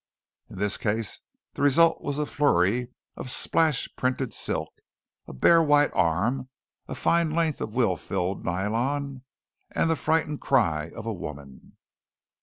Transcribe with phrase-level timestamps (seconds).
[0.49, 1.19] In this case
[1.53, 4.73] the result was a flurry of splash printed silk,
[5.27, 6.49] a bare white arm,
[6.87, 9.21] a fine length of well filled nylon,
[9.69, 11.77] and the frightened cry of a woman.